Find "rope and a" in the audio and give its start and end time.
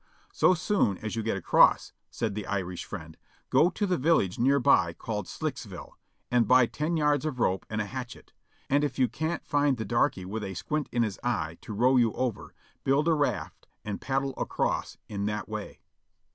7.39-7.85